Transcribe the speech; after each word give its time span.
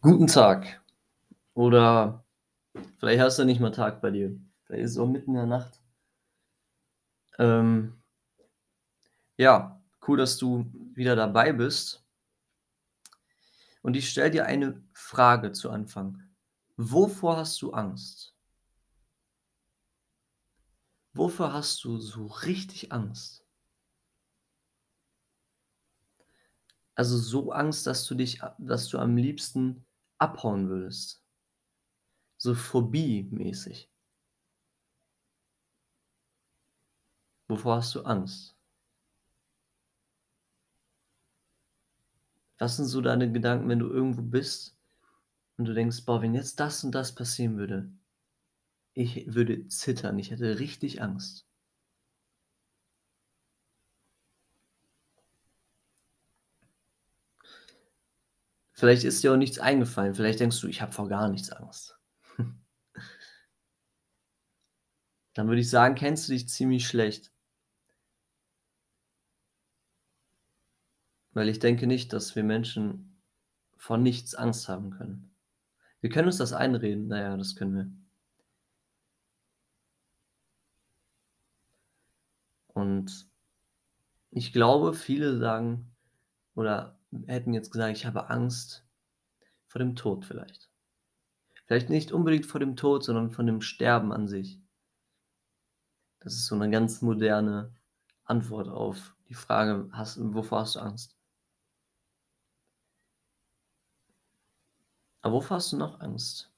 Guten 0.00 0.28
Tag. 0.28 0.80
Oder 1.54 2.24
vielleicht 2.98 3.20
hast 3.20 3.40
du 3.40 3.44
nicht 3.44 3.58
mal 3.60 3.72
Tag 3.72 4.00
bei 4.00 4.12
dir. 4.12 4.38
Vielleicht 4.62 4.84
ist 4.84 4.90
es 4.92 4.98
auch 4.98 5.08
mitten 5.08 5.30
in 5.30 5.36
der 5.36 5.46
Nacht. 5.46 5.82
Ähm, 7.40 8.00
ja, 9.36 9.82
cool, 10.06 10.18
dass 10.18 10.38
du 10.38 10.70
wieder 10.94 11.16
dabei 11.16 11.52
bist. 11.52 12.06
Und 13.82 13.96
ich 13.96 14.08
stelle 14.08 14.30
dir 14.30 14.46
eine 14.46 14.80
Frage 14.92 15.50
zu 15.50 15.68
Anfang. 15.68 16.22
Wovor 16.76 17.36
hast 17.36 17.60
du 17.60 17.72
Angst? 17.72 18.36
Wofür 21.12 21.52
hast 21.52 21.82
du 21.82 21.98
so 21.98 22.26
richtig 22.26 22.92
Angst? 22.92 23.44
Also 26.94 27.18
so 27.18 27.50
Angst, 27.50 27.84
dass 27.88 28.06
du 28.06 28.14
dich, 28.14 28.40
dass 28.58 28.88
du 28.88 28.98
am 28.98 29.16
liebsten 29.16 29.84
abhauen 30.18 30.68
würdest. 30.68 31.22
So 32.38 32.54
Phobie-mäßig. 32.54 33.88
Wovor 37.48 37.76
hast 37.76 37.94
du 37.94 38.02
Angst? 38.02 38.56
Was 42.58 42.76
sind 42.76 42.86
so 42.86 43.00
deine 43.00 43.32
Gedanken, 43.32 43.68
wenn 43.68 43.78
du 43.78 43.88
irgendwo 43.88 44.22
bist 44.22 44.76
und 45.56 45.66
du 45.66 45.74
denkst, 45.74 46.04
boah, 46.06 46.22
wenn 46.22 46.34
jetzt 46.34 46.60
das 46.60 46.84
und 46.84 46.92
das 46.94 47.14
passieren 47.14 47.56
würde, 47.58 47.92
ich 48.92 49.34
würde 49.34 49.66
zittern, 49.68 50.18
ich 50.18 50.30
hätte 50.30 50.58
richtig 50.58 51.00
Angst. 51.00 51.47
Vielleicht 58.78 59.02
ist 59.02 59.24
dir 59.24 59.32
auch 59.32 59.36
nichts 59.36 59.58
eingefallen. 59.58 60.14
Vielleicht 60.14 60.38
denkst 60.38 60.60
du, 60.60 60.68
ich 60.68 60.80
habe 60.80 60.92
vor 60.92 61.08
gar 61.08 61.28
nichts 61.28 61.50
Angst. 61.50 61.98
Dann 65.34 65.48
würde 65.48 65.60
ich 65.60 65.68
sagen, 65.68 65.96
kennst 65.96 66.28
du 66.28 66.32
dich 66.32 66.48
ziemlich 66.48 66.86
schlecht. 66.86 67.32
Weil 71.32 71.48
ich 71.48 71.58
denke 71.58 71.88
nicht, 71.88 72.12
dass 72.12 72.36
wir 72.36 72.44
Menschen 72.44 73.20
vor 73.76 73.98
nichts 73.98 74.36
Angst 74.36 74.68
haben 74.68 74.90
können. 74.90 75.34
Wir 76.00 76.10
können 76.10 76.28
uns 76.28 76.36
das 76.36 76.52
einreden. 76.52 77.08
Naja, 77.08 77.36
das 77.36 77.56
können 77.56 77.74
wir. 77.74 77.90
Und 82.68 83.28
ich 84.30 84.52
glaube, 84.52 84.94
viele 84.94 85.36
sagen 85.36 85.90
oder 86.54 86.97
hätten 87.26 87.54
jetzt 87.54 87.70
gesagt, 87.70 87.96
ich 87.96 88.06
habe 88.06 88.30
Angst 88.30 88.84
vor 89.66 89.78
dem 89.78 89.96
Tod 89.96 90.24
vielleicht. 90.24 90.70
Vielleicht 91.66 91.90
nicht 91.90 92.12
unbedingt 92.12 92.46
vor 92.46 92.60
dem 92.60 92.76
Tod, 92.76 93.04
sondern 93.04 93.30
von 93.30 93.46
dem 93.46 93.60
Sterben 93.60 94.12
an 94.12 94.26
sich. 94.28 94.60
Das 96.20 96.34
ist 96.34 96.46
so 96.46 96.54
eine 96.54 96.70
ganz 96.70 97.02
moderne 97.02 97.74
Antwort 98.24 98.68
auf 98.68 99.14
die 99.28 99.34
Frage, 99.34 99.88
hast, 99.92 100.18
wovor 100.18 100.60
hast 100.60 100.76
du 100.76 100.80
Angst? 100.80 101.16
Aber 105.20 105.34
wovor 105.34 105.58
hast 105.58 105.72
du 105.72 105.76
noch 105.76 106.00
Angst? 106.00 106.50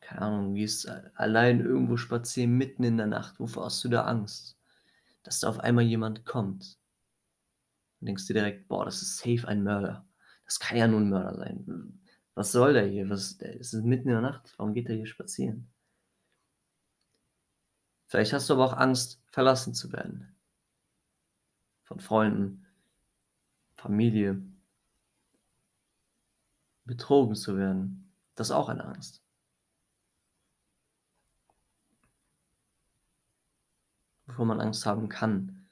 Keine 0.00 0.22
Ahnung, 0.22 0.54
gehst 0.54 0.86
allein 1.14 1.60
irgendwo 1.60 1.96
spazieren 1.96 2.58
mitten 2.58 2.84
in 2.84 2.98
der 2.98 3.06
Nacht. 3.06 3.40
Wovor 3.40 3.64
hast 3.64 3.82
du 3.84 3.88
da 3.88 4.04
Angst? 4.04 4.58
Dass 5.22 5.40
da 5.40 5.48
auf 5.48 5.60
einmal 5.60 5.84
jemand 5.84 6.26
kommt 6.26 6.78
und 8.04 8.08
denkst 8.08 8.26
dir 8.26 8.34
direkt, 8.34 8.68
boah, 8.68 8.84
das 8.84 9.00
ist 9.00 9.16
safe 9.16 9.48
ein 9.48 9.62
Mörder. 9.62 10.06
Das 10.44 10.60
kann 10.60 10.76
ja 10.76 10.86
nur 10.86 11.00
ein 11.00 11.08
Mörder 11.08 11.36
sein. 11.36 12.02
Was 12.34 12.52
soll 12.52 12.74
der 12.74 12.84
hier? 12.84 13.08
Was, 13.08 13.38
der 13.38 13.54
ist 13.54 13.72
mitten 13.72 14.08
in 14.08 14.12
der 14.12 14.20
Nacht. 14.20 14.52
Warum 14.58 14.74
geht 14.74 14.90
er 14.90 14.94
hier 14.94 15.06
spazieren? 15.06 15.72
Vielleicht 18.08 18.34
hast 18.34 18.50
du 18.50 18.52
aber 18.52 18.66
auch 18.66 18.74
Angst, 18.74 19.22
verlassen 19.28 19.72
zu 19.72 19.90
werden. 19.90 20.36
Von 21.84 21.98
Freunden, 21.98 22.66
Familie. 23.74 24.42
Betrogen 26.84 27.36
zu 27.36 27.56
werden. 27.56 28.12
Das 28.34 28.48
ist 28.48 28.50
auch 28.50 28.68
eine 28.68 28.84
Angst. 28.84 29.22
Wovor 34.26 34.44
man 34.44 34.60
Angst 34.60 34.84
haben 34.84 35.08
kann. 35.08 35.63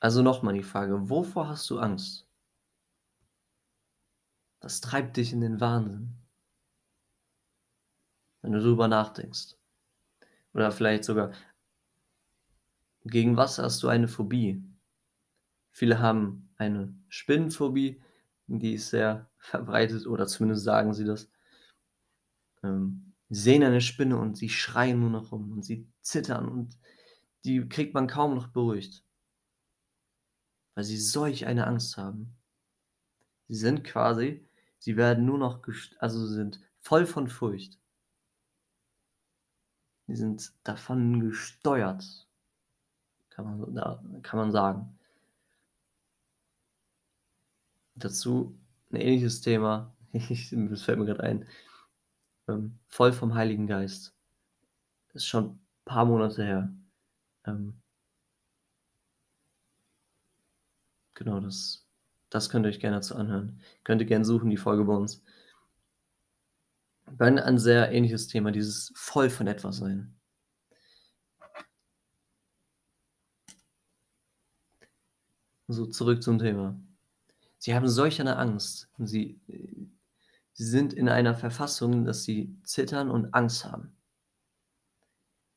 Also 0.00 0.22
nochmal 0.22 0.54
die 0.54 0.62
Frage, 0.62 1.08
wovor 1.08 1.48
hast 1.48 1.70
du 1.70 1.78
Angst? 1.78 2.28
Was 4.60 4.80
treibt 4.80 5.16
dich 5.16 5.32
in 5.32 5.40
den 5.40 5.60
Wahnsinn? 5.60 6.14
Wenn 8.42 8.52
du 8.52 8.60
darüber 8.60 8.88
nachdenkst. 8.88 9.56
Oder 10.52 10.70
vielleicht 10.70 11.04
sogar, 11.04 11.32
gegen 13.04 13.36
was 13.36 13.58
hast 13.58 13.82
du 13.82 13.88
eine 13.88 14.08
Phobie? 14.08 14.62
Viele 15.70 15.98
haben 15.98 16.50
eine 16.56 16.94
Spinnenphobie, 17.08 18.02
die 18.46 18.74
ist 18.74 18.90
sehr 18.90 19.30
verbreitet, 19.38 20.06
oder 20.06 20.26
zumindest 20.26 20.64
sagen 20.64 20.94
sie 20.94 21.04
das. 21.04 21.30
Ähm, 22.62 23.12
sie 23.28 23.40
sehen 23.40 23.62
eine 23.62 23.80
Spinne 23.80 24.18
und 24.18 24.36
sie 24.36 24.48
schreien 24.48 25.00
nur 25.00 25.10
noch 25.10 25.32
rum 25.32 25.52
und 25.52 25.64
sie 25.64 25.88
zittern 26.00 26.48
und 26.48 26.78
die 27.44 27.68
kriegt 27.68 27.94
man 27.94 28.06
kaum 28.06 28.34
noch 28.34 28.48
beruhigt 28.48 29.05
weil 30.76 30.84
sie 30.84 30.98
solch 30.98 31.46
eine 31.46 31.66
Angst 31.66 31.96
haben. 31.96 32.36
Sie 33.48 33.56
sind 33.56 33.82
quasi, 33.82 34.46
sie 34.78 34.96
werden 34.96 35.24
nur 35.24 35.38
noch, 35.38 35.66
also 35.98 36.26
sind 36.26 36.60
voll 36.80 37.06
von 37.06 37.28
Furcht. 37.28 37.80
Sie 40.06 40.16
sind 40.16 40.52
davon 40.62 41.18
gesteuert, 41.20 42.28
kann 43.30 43.44
man, 43.46 43.74
da, 43.74 44.04
kann 44.22 44.38
man 44.38 44.52
sagen. 44.52 44.98
Dazu 47.94 48.56
ein 48.92 48.96
ähnliches 48.96 49.40
Thema, 49.40 49.96
das 50.12 50.82
fällt 50.82 50.98
mir 50.98 51.06
gerade 51.06 51.22
ein, 51.22 51.48
ähm, 52.48 52.78
voll 52.86 53.14
vom 53.14 53.34
Heiligen 53.34 53.66
Geist. 53.66 54.14
Das 55.08 55.22
ist 55.22 55.26
schon 55.26 55.46
ein 55.46 55.60
paar 55.86 56.04
Monate 56.04 56.44
her. 56.44 56.74
Ähm, 57.46 57.80
Genau, 61.16 61.40
das, 61.40 61.86
das 62.28 62.50
könnt 62.50 62.66
ihr 62.66 62.68
euch 62.68 62.78
gerne 62.78 62.98
dazu 62.98 63.16
anhören. 63.16 63.60
Könnt 63.84 64.02
ihr 64.02 64.06
gerne 64.06 64.24
suchen, 64.24 64.50
die 64.50 64.58
Folge 64.58 64.84
bei 64.84 64.94
uns. 64.94 65.22
Bei 67.06 67.26
ein 67.26 67.58
sehr 67.58 67.90
ähnliches 67.90 68.28
Thema, 68.28 68.52
dieses 68.52 68.92
voll 68.94 69.30
von 69.30 69.46
etwas 69.46 69.78
sein. 69.78 70.14
So, 75.68 75.86
zurück 75.86 76.22
zum 76.22 76.38
Thema. 76.38 76.78
Sie 77.58 77.74
haben 77.74 77.88
solch 77.88 78.20
eine 78.20 78.36
Angst. 78.36 78.90
Sie, 78.98 79.40
sie 80.52 80.64
sind 80.64 80.92
in 80.92 81.08
einer 81.08 81.34
Verfassung, 81.34 82.04
dass 82.04 82.24
sie 82.24 82.54
zittern 82.62 83.10
und 83.10 83.32
Angst 83.32 83.64
haben. 83.64 83.96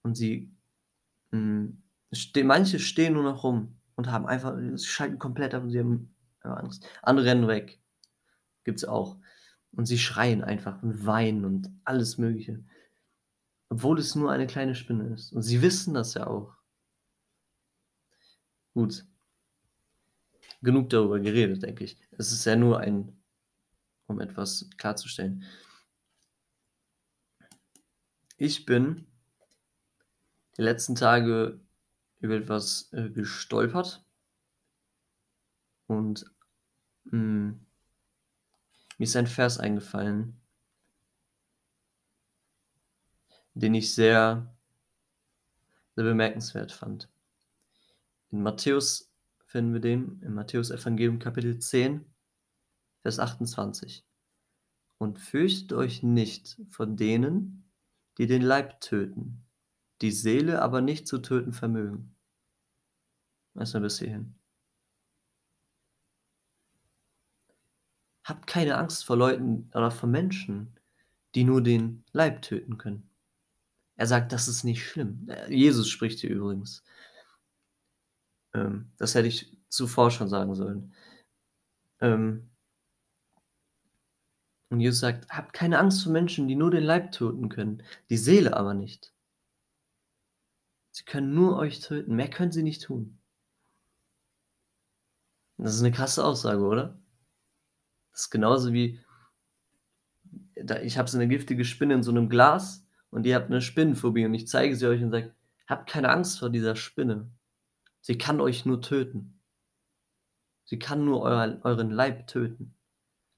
Und 0.04 0.16
sie, 0.16 0.50
mh, 1.32 1.40
hm, 1.40 1.84
ste 2.14 2.44
manche 2.46 2.80
stehen 2.80 3.14
nur 3.14 3.24
noch 3.24 3.44
rum 3.44 3.79
und 4.00 4.10
haben 4.10 4.28
einfach, 4.28 4.56
sie 4.76 4.88
schalten 4.88 5.20
komplett 5.20 5.54
ab 5.54 5.64
und 5.64 5.72
sie 5.72 5.80
haben 5.80 6.16
Angst. 6.40 6.88
Andere 7.02 7.26
rennen 7.26 7.50
weg. 7.50 7.82
Gibt's 8.64 8.86
auch. 8.86 9.18
Und 9.74 9.88
sie 9.88 9.98
schreien 9.98 10.42
einfach 10.42 10.82
und 10.82 11.06
weinen 11.06 11.44
und 11.44 11.70
alles 11.84 12.18
Mögliche. 12.18 12.64
Obwohl 13.68 14.00
es 14.00 14.16
nur 14.16 14.32
eine 14.32 14.48
kleine 14.48 14.74
Spinne 14.74 15.14
ist. 15.14 15.34
Und 15.34 15.42
sie 15.42 15.62
wissen 15.62 15.94
das 15.94 16.14
ja 16.14 16.28
auch. 16.28 16.56
Gut. 18.74 19.06
Genug 20.62 20.90
darüber 20.92 21.20
geredet, 21.20 21.64
denke 21.64 21.84
ich. 21.84 21.98
Es 22.18 22.32
ist 22.32 22.46
ja 22.46 22.56
nur 22.56 22.80
ein, 22.80 23.22
um 24.08 24.22
etwas 24.22 24.70
klarzustellen. 24.78 25.44
Ich 28.38 28.66
bin 28.66 29.08
die 30.56 30.62
letzten 30.62 30.96
Tage 30.96 31.60
über 32.20 32.36
etwas 32.36 32.92
äh, 32.94 33.10
gestolpert 33.10 34.04
und 35.88 36.26
mh, 37.06 37.12
hm, 37.12 37.66
mir 38.98 39.06
ist 39.06 39.16
ein 39.16 39.28
Vers 39.28 39.60
eingefallen, 39.60 40.40
den 43.54 43.74
ich 43.74 43.96
sehr, 43.96 44.54
sehr 45.96 46.04
bemerkenswert 46.04 46.74
fand. 46.74 47.10
In 48.32 48.44
Matthäus 48.44 49.10
finden 49.46 49.74
wir 49.74 49.80
den, 49.80 50.22
im 50.22 50.36
Matthäus 50.36 50.70
Evangelium 50.70 51.18
Kapitel 51.18 51.58
10, 51.58 52.06
Vers 53.02 53.20
28. 53.20 54.06
Und 54.98 55.18
fürchtet 55.18 55.74
euch 55.74 56.04
nicht 56.04 56.62
vor 56.70 56.86
denen, 56.86 57.72
die 58.18 58.28
den 58.28 58.42
Leib 58.42 58.82
töten, 58.82 59.46
die 60.02 60.12
Seele 60.12 60.62
aber 60.62 60.82
nicht 60.82 61.08
zu 61.08 61.20
töten 61.20 61.54
vermögen. 61.54 62.16
Erstmal 63.56 63.84
bis 63.84 64.00
hierhin. 64.00 64.36
Habt 68.24 68.48
keine 68.48 68.78
Angst 68.78 69.06
vor 69.06 69.18
Leuten 69.18 69.70
oder 69.74 69.92
vor 69.92 70.08
Menschen, 70.08 70.80
die 71.36 71.44
nur 71.44 71.62
den 71.62 72.04
Leib 72.12 72.42
töten 72.42 72.78
können. 72.78 73.10
Er 73.96 74.08
sagt, 74.08 74.32
das 74.32 74.48
ist 74.48 74.64
nicht 74.64 74.88
schlimm. 74.88 75.28
Jesus 75.50 75.90
spricht 75.90 76.20
hier 76.20 76.30
übrigens. 76.30 76.84
Ähm, 78.54 78.92
das 78.98 79.16
hätte 79.16 79.28
ich 79.28 79.58
zuvor 79.68 80.12
schon 80.12 80.30
sagen 80.30 80.56
sollen. 80.56 80.94
Ähm, 82.00 82.50
und 84.70 84.80
Jesus 84.80 85.00
sagt, 85.00 85.30
habt 85.30 85.54
keine 85.54 85.80
Angst 85.80 86.04
vor 86.04 86.12
Menschen, 86.12 86.48
die 86.48 86.56
nur 86.56 86.72
den 86.72 86.84
Leib 86.84 87.12
töten 87.12 87.50
können, 87.50 87.84
die 88.10 88.18
Seele 88.18 88.56
aber 88.56 88.74
nicht. 88.74 89.12
Sie 91.00 91.06
können 91.06 91.34
nur 91.34 91.56
euch 91.56 91.80
töten, 91.80 92.18
mehr 92.18 92.30
können 92.30 92.52
sie 92.52 92.62
nicht 92.62 92.84
tun. 92.84 93.18
Das 95.56 95.74
ist 95.74 95.80
eine 95.80 95.94
krasse 95.94 96.26
Aussage, 96.26 96.62
oder? 96.62 97.00
Das 98.12 98.24
ist 98.24 98.30
genauso 98.32 98.74
wie, 98.74 99.00
ich 100.84 100.98
habe 100.98 101.10
so 101.10 101.18
eine 101.18 101.30
giftige 101.30 101.64
Spinne 101.64 101.94
in 101.94 102.04
so 102.04 102.12
einem 102.12 102.28
Glas 102.28 102.86
und 103.12 103.26
ihr 103.26 103.36
habt 103.36 103.46
eine 103.46 103.62
Spinnenphobie 103.62 104.26
und 104.26 104.34
ich 104.34 104.50
zeige 104.50 104.76
sie 104.76 104.88
euch 104.88 105.02
und 105.02 105.12
sage, 105.12 105.34
habt 105.68 105.90
keine 105.90 106.10
Angst 106.10 106.38
vor 106.38 106.50
dieser 106.50 106.76
Spinne. 106.76 107.32
Sie 108.02 108.18
kann 108.18 108.42
euch 108.42 108.66
nur 108.66 108.82
töten. 108.82 109.40
Sie 110.66 110.80
kann 110.80 111.06
nur 111.06 111.22
euer, 111.22 111.62
euren 111.64 111.92
Leib 111.92 112.28
töten. 112.28 112.76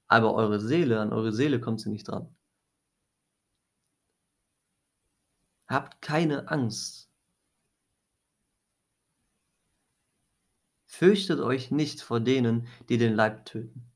Aber 0.08 0.34
eure 0.34 0.58
Seele, 0.58 1.00
an 1.00 1.12
eure 1.12 1.30
Seele 1.30 1.60
kommt 1.60 1.80
sie 1.80 1.90
nicht 1.90 2.08
dran. 2.08 2.34
Habt 5.68 6.02
keine 6.02 6.50
Angst. 6.50 7.11
Fürchtet 10.92 11.40
euch 11.40 11.70
nicht 11.70 12.02
vor 12.02 12.20
denen, 12.20 12.68
die 12.90 12.98
den 12.98 13.14
Leib 13.14 13.46
töten. 13.46 13.90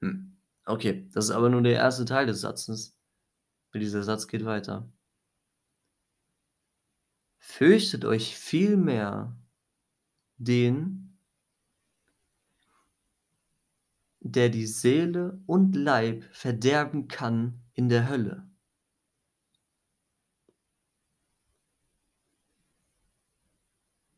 Hm. 0.00 0.38
Okay, 0.64 1.08
das 1.12 1.24
ist 1.24 1.30
aber 1.32 1.48
nur 1.48 1.60
der 1.60 1.72
erste 1.72 2.04
Teil 2.04 2.26
des 2.26 2.40
Satzes. 2.40 2.96
Dieser 3.74 4.04
Satz 4.04 4.28
geht 4.28 4.44
weiter. 4.44 4.88
Fürchtet 7.40 8.04
euch 8.04 8.36
vielmehr 8.36 9.36
den, 10.36 11.18
der 14.20 14.50
die 14.50 14.68
Seele 14.68 15.42
und 15.46 15.74
Leib 15.74 16.22
verderben 16.32 17.08
kann 17.08 17.60
in 17.74 17.88
der 17.88 18.08
Hölle. 18.08 18.48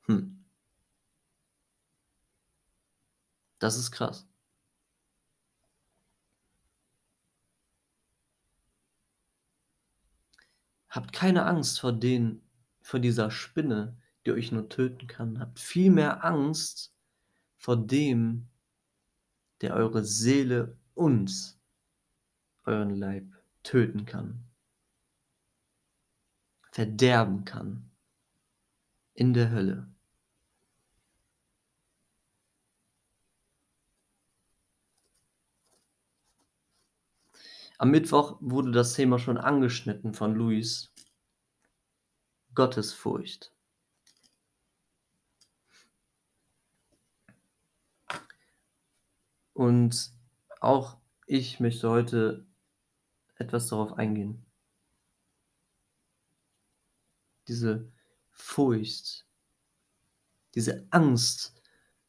Hm. 0.06 0.41
Das 3.61 3.77
ist 3.77 3.93
krass. 3.93 4.27
Habt 10.89 11.12
keine 11.12 11.47
Angst 11.47 11.79
vor 11.79 11.93
den, 11.93 12.43
vor 12.81 12.99
dieser 12.99 13.31
Spinne, 13.31 13.97
die 14.27 14.33
euch 14.33 14.51
nur 14.51 14.69
töten 14.69 15.07
kann. 15.07 15.39
Habt 15.39 15.61
vielmehr 15.61 16.25
Angst 16.25 16.93
vor 17.59 17.77
dem, 17.77 18.49
der 19.61 19.75
eure 19.75 20.05
Seele 20.05 20.77
und 20.95 21.59
euren 22.65 22.97
Leib 22.97 23.31
töten 23.62 24.07
kann, 24.07 24.43
verderben 26.73 27.45
kann 27.45 27.91
in 29.12 29.35
der 29.35 29.51
Hölle. 29.51 29.87
Am 37.81 37.93
Mittwoch 37.93 38.37
wurde 38.41 38.73
das 38.73 38.93
Thema 38.93 39.19
schon 39.19 39.38
angeschnitten 39.38 40.12
von 40.12 40.35
Luis. 40.35 40.93
Gottesfurcht. 42.55 43.55
Und 49.55 50.12
auch 50.61 50.99
ich 51.25 51.59
möchte 51.59 51.88
heute 51.88 52.47
etwas 53.37 53.69
darauf 53.69 53.94
eingehen. 53.94 54.44
Diese 57.49 57.91
Furcht, 58.29 59.25
diese 60.55 60.87
Angst 60.91 61.62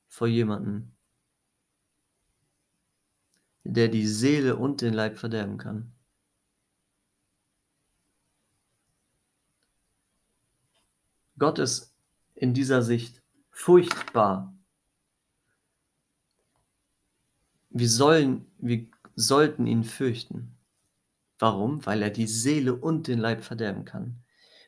vor 0.09 0.27
jemandem, 0.27 0.91
der 3.63 3.87
die 3.87 4.07
Seele 4.07 4.55
und 4.55 4.81
den 4.81 4.93
Leib 4.93 5.17
verderben 5.17 5.57
kann. 5.57 5.93
Gott 11.37 11.59
ist 11.59 11.95
in 12.35 12.53
dieser 12.53 12.81
Sicht 12.81 13.21
furchtbar. 13.49 14.53
Wir 17.69 17.89
sollen, 17.89 18.45
wir 18.57 18.87
sollten 19.15 19.65
ihn 19.65 19.83
fürchten. 19.83 20.55
Warum? 21.39 21.83
Weil 21.85 22.03
er 22.03 22.11
die 22.11 22.27
Seele 22.27 22.75
und 22.75 23.07
den 23.07 23.17
Leib 23.17 23.43
verderben 23.43 23.85
kann. 23.85 24.21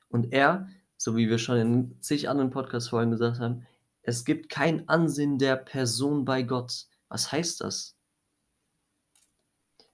Und 0.10 0.34
er, 0.34 0.68
so 0.98 1.16
wie 1.16 1.30
wir 1.30 1.38
schon 1.38 1.58
in 1.58 2.02
zig 2.02 2.30
anderen 2.30 2.50
Podcast-Folgen 2.50 3.12
gesagt 3.12 3.40
haben, 3.40 3.68
es 4.02 4.26
gibt 4.26 4.50
kein 4.50 4.88
Ansehen 4.90 5.38
der 5.38 5.56
Person 5.56 6.26
bei 6.26 6.44
Gott. 6.44 6.88
Was 7.08 7.32
heißt 7.32 7.62
das? 7.62 7.93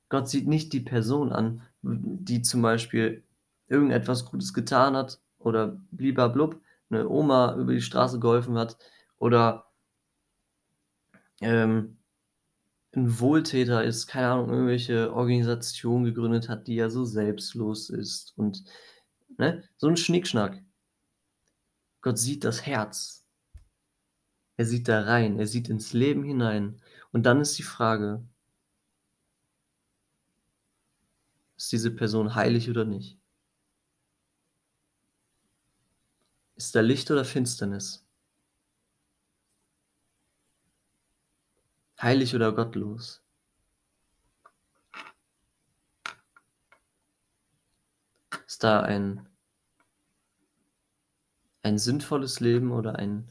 Gott 0.09 0.27
sieht 0.27 0.47
nicht 0.47 0.73
die 0.73 0.79
Person 0.79 1.31
an, 1.31 1.61
die 1.81 2.41
zum 2.41 2.61
Beispiel 2.61 3.23
irgendetwas 3.67 4.25
Gutes 4.25 4.53
getan 4.53 4.95
hat 4.95 5.21
oder 5.37 5.79
blub, 5.91 6.61
eine 6.89 7.07
Oma 7.07 7.55
über 7.55 7.73
die 7.73 7.81
Straße 7.81 8.19
geholfen 8.19 8.57
hat 8.57 8.77
oder 9.19 9.71
ähm, 11.41 11.97
ein 12.95 13.19
Wohltäter 13.19 13.83
ist, 13.83 14.07
keine 14.07 14.29
Ahnung, 14.29 14.49
irgendwelche 14.49 15.13
Organisation 15.13 16.03
gegründet 16.03 16.49
hat, 16.49 16.67
die 16.67 16.75
ja 16.75 16.89
so 16.89 17.05
selbstlos 17.05 17.89
ist 17.91 18.33
und 18.35 18.63
ne, 19.37 19.63
so 19.77 19.87
ein 19.87 19.97
Schnickschnack. 19.97 20.63
Gott 22.01 22.17
sieht 22.17 22.43
das 22.43 22.65
Herz. 22.65 23.27
Er 24.57 24.65
sieht 24.65 24.87
da 24.87 25.01
rein, 25.03 25.39
er 25.39 25.47
sieht 25.47 25.69
ins 25.69 25.93
Leben 25.93 26.23
hinein. 26.23 26.81
Und 27.11 27.25
dann 27.25 27.41
ist 27.41 27.57
die 27.57 27.63
Frage, 27.63 28.23
Ist 31.59 31.73
diese 31.73 31.91
Person 31.91 32.35
heilig 32.35 32.69
oder 32.69 32.85
nicht? 32.85 33.19
Ist 36.55 36.73
da 36.73 36.79
Licht 36.79 37.11
oder 37.11 37.25
Finsternis? 37.25 38.07
Heilig 42.01 42.33
oder 42.33 42.53
gottlos? 42.53 43.21
Ist 48.47 48.63
da 48.63 48.79
ein, 48.79 49.27
ein 51.61 51.77
sinnvolles 51.77 52.39
Leben 52.39 52.71
oder 52.71 52.95
ein 52.95 53.27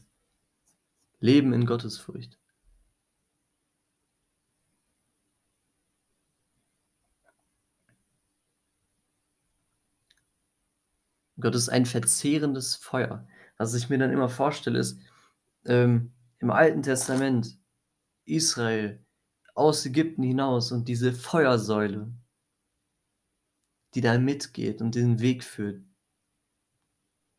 Leben 1.19 1.51
in 1.51 1.65
Gottesfurcht? 1.65 2.38
Gott 11.39 11.55
ist 11.55 11.69
ein 11.69 11.85
verzehrendes 11.85 12.75
Feuer. 12.75 13.27
Was 13.57 13.73
ich 13.73 13.89
mir 13.89 13.97
dann 13.97 14.11
immer 14.11 14.29
vorstelle, 14.29 14.79
ist 14.79 14.99
ähm, 15.65 16.13
im 16.39 16.51
Alten 16.51 16.81
Testament 16.81 17.57
Israel 18.25 19.05
aus 19.55 19.85
Ägypten 19.85 20.23
hinaus 20.23 20.71
und 20.71 20.87
diese 20.87 21.13
Feuersäule, 21.13 22.13
die 23.93 24.01
da 24.01 24.17
mitgeht 24.17 24.81
und 24.81 24.95
den 24.95 25.19
Weg 25.19 25.43
führt. 25.43 25.83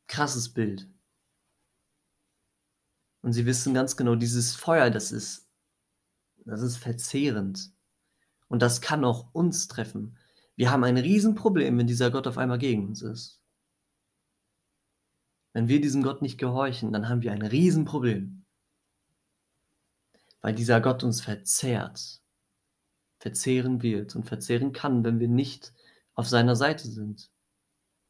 Krasses 0.07 0.53
Bild. 0.53 0.89
Und 3.23 3.33
sie 3.33 3.47
wissen 3.47 3.75
ganz 3.75 3.97
genau, 3.97 4.15
dieses 4.15 4.55
Feuer, 4.57 4.91
das 4.91 5.13
ist, 5.13 5.49
das 6.45 6.63
ist 6.63 6.77
verzehrend. 6.77 7.73
Und 8.49 8.63
das 8.63 8.81
kann 8.81 9.05
auch 9.05 9.33
uns 9.33 9.69
treffen. 9.69 10.19
Wir 10.57 10.71
haben 10.71 10.85
ein 10.85 10.99
Riesenproblem, 10.99 11.79
wenn 11.79 11.87
dieser 11.87 12.11
Gott 12.11 12.27
auf 12.27 12.39
einmal 12.39 12.59
gegen 12.59 12.89
uns 12.89 13.03
ist. 13.03 13.40
Wenn 15.53 15.69
wir 15.69 15.81
diesem 15.81 16.03
Gott 16.03 16.23
nicht 16.23 16.39
gehorchen, 16.39 16.93
dann 16.93 17.09
haben 17.09 17.23
wir 17.23 17.33
ein 17.33 17.43
Riesenproblem. 17.43 18.45
Weil 20.41 20.55
dieser 20.55 20.81
Gott 20.81 21.05
uns 21.05 21.21
verzehrt, 21.21 22.23
verzehren 23.19 23.83
wird 23.83 24.17
und 24.17 24.25
verzehren 24.25 24.73
kann, 24.73 25.05
wenn 25.05 25.21
wir 25.21 25.29
nicht 25.29 25.73
auf 26.15 26.29
seiner 26.29 26.57
Seite 26.57 26.89
sind. 26.89 27.31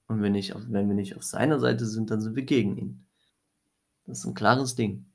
Und 0.06 0.22
wenn, 0.22 0.32
nicht 0.32 0.54
auf, 0.54 0.62
wenn 0.68 0.88
wir 0.88 0.94
nicht 0.94 1.16
auf 1.16 1.24
seiner 1.24 1.58
Seite 1.58 1.86
sind, 1.86 2.10
dann 2.10 2.20
sind 2.20 2.36
wir 2.36 2.44
gegen 2.44 2.76
ihn. 2.76 3.06
Das 4.04 4.18
ist 4.18 4.24
ein 4.26 4.34
klares 4.34 4.74
Ding. 4.74 5.06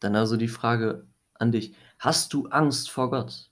Dann 0.00 0.16
also 0.16 0.36
die 0.36 0.48
Frage, 0.48 1.06
an 1.34 1.52
dich. 1.52 1.74
Hast 1.98 2.32
du 2.32 2.46
Angst 2.48 2.90
vor 2.90 3.10
Gott? 3.10 3.50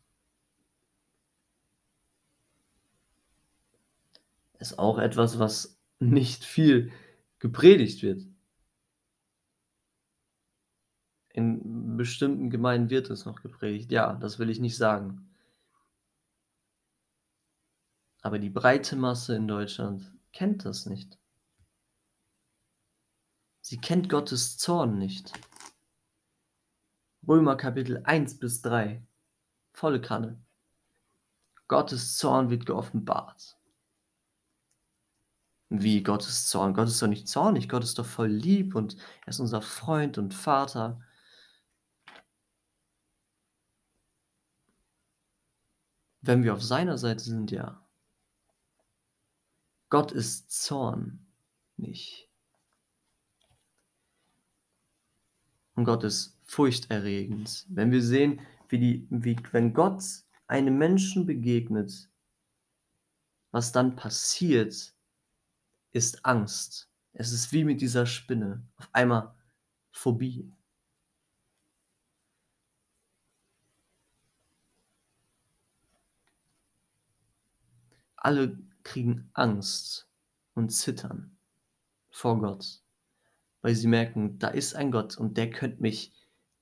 Ist 4.62 4.78
auch 4.78 4.98
etwas, 4.98 5.40
was 5.40 5.76
nicht 5.98 6.44
viel 6.44 6.92
gepredigt 7.40 8.04
wird. 8.04 8.24
In 11.30 11.96
bestimmten 11.96 12.48
Gemeinden 12.48 12.88
wird 12.88 13.10
es 13.10 13.24
noch 13.24 13.42
gepredigt. 13.42 13.90
Ja, 13.90 14.12
das 14.12 14.38
will 14.38 14.50
ich 14.50 14.60
nicht 14.60 14.76
sagen. 14.76 15.28
Aber 18.20 18.38
die 18.38 18.50
breite 18.50 18.94
Masse 18.94 19.34
in 19.34 19.48
Deutschland 19.48 20.16
kennt 20.32 20.64
das 20.64 20.86
nicht. 20.86 21.18
Sie 23.62 23.78
kennt 23.78 24.08
Gottes 24.08 24.58
Zorn 24.58 24.96
nicht. 24.96 25.32
Römer 27.26 27.56
Kapitel 27.56 28.00
1 28.04 28.38
bis 28.38 28.62
3. 28.62 29.04
Volle 29.72 30.00
Kanne. 30.00 30.40
Gottes 31.66 32.16
Zorn 32.16 32.48
wird 32.48 32.64
geoffenbart. 32.64 33.58
Wie 35.74 36.02
Gottes 36.02 36.48
Zorn? 36.48 36.74
Gott 36.74 36.88
ist 36.88 37.00
doch 37.00 37.06
nicht 37.06 37.26
zornig, 37.26 37.66
Gott 37.66 37.82
ist 37.82 37.98
doch 37.98 38.04
voll 38.04 38.28
lieb 38.28 38.74
und 38.74 38.94
er 39.22 39.28
ist 39.28 39.40
unser 39.40 39.62
Freund 39.62 40.18
und 40.18 40.34
Vater. 40.34 41.00
Wenn 46.20 46.44
wir 46.44 46.52
auf 46.52 46.62
seiner 46.62 46.98
Seite 46.98 47.20
sind, 47.20 47.50
ja. 47.50 47.82
Gott 49.88 50.12
ist 50.12 50.50
Zorn, 50.50 51.26
nicht. 51.78 52.28
Und 55.74 55.86
Gott 55.86 56.04
ist 56.04 56.38
furchterregend. 56.44 57.64
Wenn 57.70 57.90
wir 57.90 58.02
sehen, 58.02 58.42
wie 58.68 58.78
die, 58.78 59.06
wie, 59.08 59.38
wenn 59.52 59.72
Gott 59.72 60.04
einem 60.48 60.76
Menschen 60.76 61.24
begegnet, 61.24 62.10
was 63.52 63.72
dann 63.72 63.96
passiert, 63.96 64.91
ist 65.92 66.24
Angst. 66.24 66.90
Es 67.12 67.32
ist 67.32 67.52
wie 67.52 67.64
mit 67.64 67.80
dieser 67.80 68.06
Spinne. 68.06 68.66
Auf 68.76 68.88
einmal 68.92 69.34
Phobie. 69.90 70.50
Alle 78.16 78.58
kriegen 78.84 79.30
Angst 79.34 80.08
und 80.54 80.70
zittern 80.70 81.36
vor 82.10 82.40
Gott, 82.40 82.82
weil 83.62 83.74
sie 83.74 83.88
merken, 83.88 84.38
da 84.38 84.48
ist 84.48 84.74
ein 84.74 84.92
Gott 84.92 85.16
und 85.16 85.36
der 85.36 85.50
könnte 85.50 85.82
mich, 85.82 86.12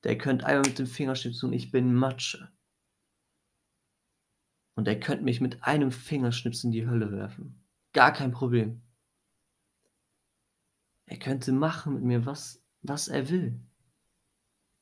der 0.04 0.16
könnte 0.16 0.46
einmal 0.46 0.68
mit 0.68 0.78
dem 0.78 0.86
Fingerschnips 0.86 1.38
tun, 1.38 1.52
ich 1.52 1.70
bin 1.70 1.94
Matsche. 1.94 2.50
Und 4.74 4.88
er 4.88 4.98
könnte 4.98 5.24
mich 5.24 5.42
mit 5.42 5.62
einem 5.62 5.92
Fingerschnips 5.92 6.64
in 6.64 6.72
die 6.72 6.86
Hölle 6.86 7.12
werfen. 7.12 7.62
Gar 7.92 8.12
kein 8.12 8.32
Problem. 8.32 8.80
Er 11.10 11.18
könnte 11.18 11.50
machen 11.50 11.94
mit 11.94 12.04
mir, 12.04 12.24
was, 12.24 12.62
was 12.82 13.08
er 13.08 13.28
will. 13.30 13.60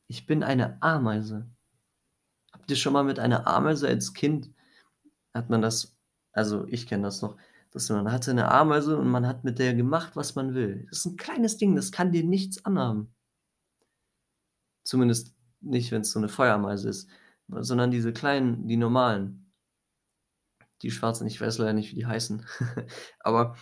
Ich 0.08 0.26
bin 0.26 0.42
eine 0.42 0.80
Ameise. 0.82 1.49
Habt 2.52 2.70
ihr 2.70 2.76
schon 2.76 2.92
mal 2.92 3.02
mit 3.02 3.18
einer 3.18 3.47
Ameise 3.47 3.88
als 3.88 4.12
Kind, 4.12 4.52
hat 5.32 5.49
man 5.49 5.62
das, 5.62 5.97
also 6.32 6.66
ich 6.66 6.87
kenne 6.87 7.04
das 7.04 7.23
noch, 7.23 7.38
dass 7.70 7.88
man 7.88 8.12
hatte 8.12 8.30
eine 8.30 8.50
Ameise 8.50 8.99
und 8.99 9.08
man 9.08 9.26
hat 9.26 9.44
mit 9.44 9.58
der 9.58 9.73
gemacht, 9.75 10.16
was 10.16 10.35
man 10.35 10.52
will. 10.52 10.85
Das 10.90 10.99
ist 10.99 11.06
ein 11.06 11.16
kleines 11.16 11.56
Ding, 11.56 11.75
das 11.75 11.92
kann 11.92 12.12
dir 12.12 12.25
nichts 12.25 12.62
anhaben. 12.62 13.14
Zumindest 14.85 15.35
nicht, 15.61 15.90
wenn 15.92 16.02
es 16.02 16.12
so 16.12 16.18
eine 16.18 16.28
Feuerameise 16.28 16.90
ist, 16.90 17.08
sondern 17.49 17.90
diese 17.90 18.12
kleinen, 18.12 18.68
die 18.68 18.76
normalen. 18.76 19.50
Die 20.82 20.90
schwarzen, 20.90 21.26
ich 21.26 21.40
weiß 21.40 21.56
leider 21.56 21.73
nicht, 21.73 21.90
wie 21.90 21.97
die 21.97 22.06
heißen. 22.06 22.44
Aber 23.20 23.56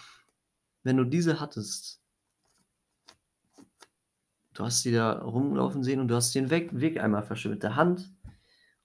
wenn 0.82 0.96
du 0.96 1.04
diese 1.04 1.38
hattest, 1.38 2.02
Du 4.56 4.64
hast 4.64 4.82
sie 4.82 4.92
da 4.92 5.18
rumlaufen 5.18 5.84
sehen 5.84 6.00
und 6.00 6.08
du 6.08 6.14
hast 6.14 6.34
den 6.34 6.48
Weg, 6.48 6.80
Weg 6.80 6.98
einmal 6.98 7.22
verschwimmt 7.22 7.56
mit 7.56 7.62
der 7.62 7.76
Hand. 7.76 8.10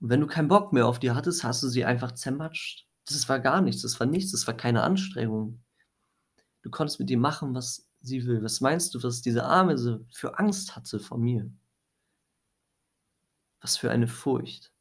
Und 0.01 0.09
wenn 0.09 0.19
du 0.19 0.27
keinen 0.27 0.49
Bock 0.49 0.73
mehr 0.73 0.85
auf 0.85 0.99
die 0.99 1.11
hattest, 1.11 1.45
hast 1.45 1.63
du 1.63 1.69
sie 1.69 1.85
einfach 1.85 2.11
zermatscht. 2.11 2.89
Das 3.05 3.29
war 3.29 3.39
gar 3.39 3.61
nichts, 3.61 3.81
das 3.81 3.97
war 3.97 4.05
nichts, 4.05 4.33
das 4.33 4.45
war 4.47 4.53
keine 4.53 4.83
Anstrengung. 4.83 5.63
Du 6.61 6.69
konntest 6.69 6.99
mit 6.99 7.09
ihr 7.09 7.17
machen, 7.17 7.55
was 7.55 7.89
sie 8.01 8.25
will. 8.25 8.43
Was 8.43 8.59
meinst 8.59 8.93
du, 8.93 9.01
was 9.01 9.21
diese 9.21 9.45
Arme 9.45 10.03
für 10.11 10.37
Angst 10.37 10.75
hatte 10.75 10.99
vor 10.99 11.17
mir? 11.17 11.49
Was 13.61 13.77
für 13.77 13.91
eine 13.91 14.09
Furcht. 14.09 14.73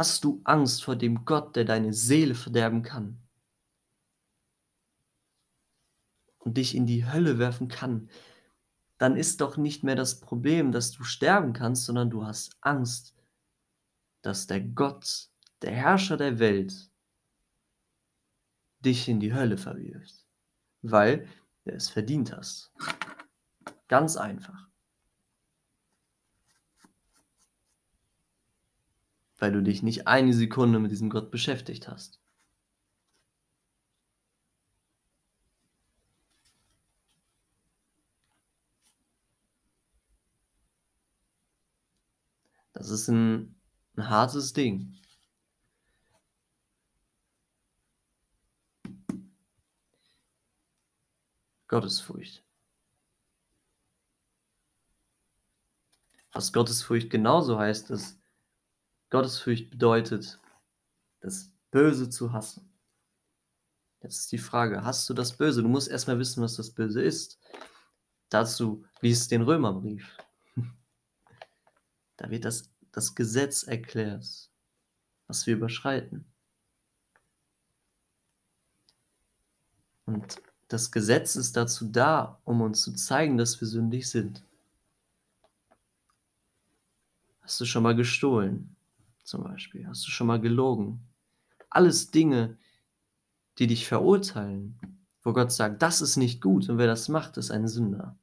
Hast 0.00 0.24
du 0.24 0.40
Angst 0.44 0.82
vor 0.82 0.96
dem 0.96 1.26
Gott, 1.26 1.56
der 1.56 1.66
deine 1.66 1.92
Seele 1.92 2.34
verderben 2.34 2.80
kann? 2.80 3.18
Und 6.38 6.56
dich 6.56 6.74
in 6.74 6.86
die 6.86 7.04
Hölle 7.04 7.38
werfen 7.38 7.68
kann? 7.68 8.08
Dann 8.96 9.14
ist 9.14 9.42
doch 9.42 9.58
nicht 9.58 9.84
mehr 9.84 9.96
das 9.96 10.18
Problem, 10.18 10.72
dass 10.72 10.90
du 10.92 11.04
sterben 11.04 11.52
kannst, 11.52 11.84
sondern 11.84 12.08
du 12.08 12.24
hast 12.24 12.56
Angst, 12.62 13.14
dass 14.22 14.46
der 14.46 14.62
Gott, 14.62 15.28
der 15.60 15.72
Herrscher 15.72 16.16
der 16.16 16.38
Welt, 16.38 16.90
dich 18.78 19.06
in 19.06 19.20
die 19.20 19.34
Hölle 19.34 19.58
verwirft, 19.58 20.26
weil 20.80 21.28
du 21.66 21.72
es 21.72 21.90
verdient 21.90 22.34
hast. 22.34 22.72
Ganz 23.86 24.16
einfach. 24.16 24.69
Weil 29.40 29.52
du 29.52 29.62
dich 29.62 29.82
nicht 29.82 30.06
eine 30.06 30.34
Sekunde 30.34 30.78
mit 30.78 30.90
diesem 30.92 31.10
Gott 31.10 31.30
beschäftigt 31.30 31.88
hast. 31.88 32.20
Das 42.74 42.90
ist 42.90 43.08
ein, 43.08 43.56
ein 43.96 44.08
hartes 44.08 44.52
Ding. 44.52 44.94
Gottesfurcht. 51.68 52.44
Was 56.32 56.52
Gottesfurcht 56.52 57.10
genauso 57.10 57.58
heißt, 57.58 57.90
ist, 57.90 58.19
Gottesfurcht 59.10 59.70
bedeutet, 59.70 60.40
das 61.20 61.50
Böse 61.70 62.08
zu 62.08 62.32
hassen. 62.32 62.70
Jetzt 64.02 64.18
ist 64.18 64.32
die 64.32 64.38
Frage, 64.38 64.82
hast 64.82 65.08
du 65.10 65.14
das 65.14 65.36
Böse? 65.36 65.62
Du 65.62 65.68
musst 65.68 65.88
erstmal 65.88 66.18
wissen, 66.18 66.42
was 66.42 66.56
das 66.56 66.70
Böse 66.70 67.02
ist. 67.02 67.38
Dazu 68.30 68.84
liest 69.00 69.30
den 69.30 69.42
Römerbrief. 69.42 70.16
Da 72.16 72.30
wird 72.30 72.44
das, 72.44 72.70
das 72.92 73.14
Gesetz 73.14 73.62
erklärt, 73.62 74.50
was 75.26 75.46
wir 75.46 75.54
überschreiten. 75.54 76.26
Und 80.04 80.42
das 80.68 80.92
Gesetz 80.92 81.34
ist 81.34 81.56
dazu 81.56 81.86
da, 81.86 82.38
um 82.44 82.60
uns 82.60 82.82
zu 82.82 82.92
zeigen, 82.92 83.38
dass 83.38 83.58
wir 83.58 83.66
sündig 83.66 84.10
sind. 84.10 84.44
Hast 87.40 87.58
du 87.58 87.64
schon 87.64 87.82
mal 87.82 87.96
gestohlen? 87.96 88.76
Zum 89.30 89.44
Beispiel? 89.44 89.86
Hast 89.86 90.06
du 90.06 90.10
schon 90.10 90.26
mal 90.26 90.40
gelogen? 90.40 91.08
Alles 91.70 92.10
Dinge, 92.10 92.58
die 93.58 93.66
dich 93.66 93.86
verurteilen, 93.86 94.78
wo 95.22 95.32
Gott 95.32 95.52
sagt, 95.52 95.80
das 95.82 96.00
ist 96.02 96.16
nicht 96.16 96.42
gut 96.42 96.68
und 96.68 96.78
wer 96.78 96.86
das 96.86 97.08
macht, 97.08 97.36
ist 97.36 97.50
ein 97.50 97.68
Sünder. 97.68 98.18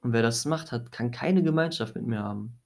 Und 0.00 0.12
wer 0.12 0.22
das 0.22 0.44
macht, 0.44 0.72
hat, 0.72 0.90
kann 0.90 1.10
keine 1.10 1.42
Gemeinschaft 1.42 1.94
mit 1.94 2.06
mir 2.06 2.22
haben. 2.22 2.58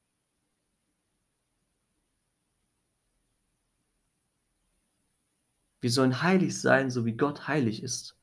Wir 5.80 5.90
sollen 5.90 6.22
heilig 6.22 6.60
sein, 6.60 6.90
so 6.90 7.04
wie 7.06 7.16
Gott 7.16 7.48
heilig 7.48 7.82
ist. 7.82 8.16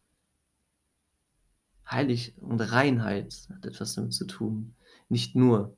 Heilig 1.90 2.38
und 2.38 2.62
Reinheit 2.62 3.48
hat 3.50 3.66
etwas 3.66 3.96
damit 3.96 4.14
zu 4.14 4.26
tun. 4.26 4.76
Nicht 5.10 5.36
nur 5.36 5.76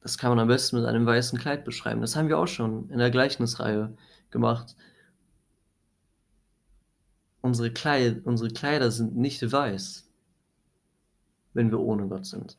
Das 0.00 0.16
kann 0.16 0.30
man 0.30 0.38
am 0.38 0.48
besten 0.48 0.76
mit 0.76 0.86
einem 0.86 1.06
weißen 1.06 1.38
Kleid 1.38 1.64
beschreiben. 1.64 2.00
Das 2.00 2.16
haben 2.16 2.28
wir 2.28 2.38
auch 2.38 2.46
schon 2.46 2.88
in 2.90 2.98
der 2.98 3.10
Gleichnisreihe 3.10 3.96
gemacht. 4.30 4.76
Unsere, 7.42 7.72
Kleid 7.72 8.24
unsere 8.24 8.50
Kleider 8.50 8.90
sind 8.90 9.16
nicht 9.16 9.52
weiß, 9.52 10.08
wenn 11.54 11.70
wir 11.70 11.80
ohne 11.80 12.06
Gott 12.08 12.26
sind. 12.26 12.58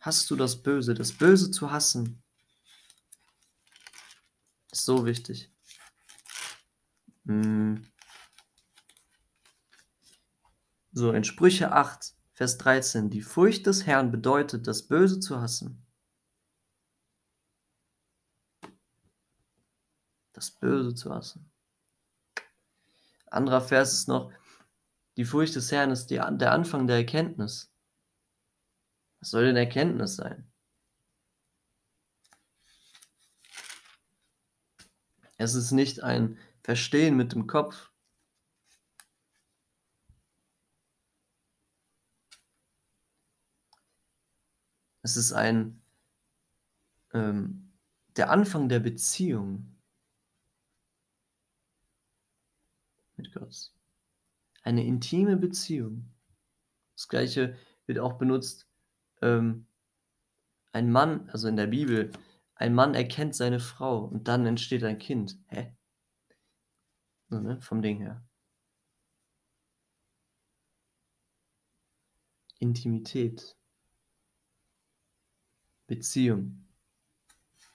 Hast 0.00 0.30
du 0.30 0.36
das 0.36 0.62
Böse? 0.62 0.94
Das 0.94 1.12
Böse 1.12 1.50
zu 1.50 1.72
hassen 1.72 2.22
ist 4.70 4.84
so 4.84 5.04
wichtig. 5.04 5.50
Hm. 7.26 7.84
So, 10.92 11.12
in 11.12 11.24
Sprüche 11.24 11.72
8, 11.72 12.14
Vers 12.32 12.58
13. 12.58 13.10
Die 13.10 13.20
Furcht 13.20 13.66
des 13.66 13.86
Herrn 13.86 14.10
bedeutet, 14.10 14.66
das 14.66 14.86
Böse 14.86 15.20
zu 15.20 15.40
hassen. 15.40 15.84
Das 20.32 20.50
Böse 20.50 20.94
zu 20.94 21.14
hassen. 21.14 21.50
Anderer 23.26 23.60
Vers 23.60 23.92
ist 23.92 24.08
noch, 24.08 24.32
die 25.16 25.24
Furcht 25.24 25.56
des 25.56 25.72
Herrn 25.72 25.90
ist 25.90 26.06
die, 26.08 26.16
der 26.16 26.52
Anfang 26.52 26.86
der 26.86 26.96
Erkenntnis. 26.96 27.72
Was 29.20 29.30
soll 29.30 29.46
denn 29.46 29.56
Erkenntnis 29.56 30.16
sein? 30.16 30.50
Es 35.38 35.54
ist 35.54 35.72
nicht 35.72 36.02
ein 36.02 36.38
Verstehen 36.66 37.16
mit 37.16 37.32
dem 37.32 37.46
Kopf. 37.46 37.92
Es 45.02 45.16
ist 45.16 45.32
ein 45.32 45.80
ähm, 47.12 47.72
der 48.16 48.30
Anfang 48.30 48.68
der 48.68 48.80
Beziehung 48.80 49.76
mit 53.14 53.30
Gott. 53.32 53.72
Eine 54.64 54.84
intime 54.84 55.36
Beziehung. 55.36 56.12
Das 56.96 57.06
gleiche 57.06 57.56
wird 57.86 58.00
auch 58.00 58.14
benutzt 58.14 58.66
ähm, 59.22 59.68
ein 60.72 60.90
Mann, 60.90 61.30
also 61.30 61.46
in 61.46 61.54
der 61.54 61.68
Bibel, 61.68 62.10
ein 62.56 62.74
Mann 62.74 62.96
erkennt 62.96 63.36
seine 63.36 63.60
Frau 63.60 64.06
und 64.06 64.26
dann 64.26 64.44
entsteht 64.46 64.82
ein 64.82 64.98
Kind. 64.98 65.38
Hä? 65.46 65.75
Ne? 67.28 67.60
Vom 67.60 67.82
Ding 67.82 67.98
her. 67.98 68.22
Intimität. 72.58 73.56
Beziehung. 75.86 76.64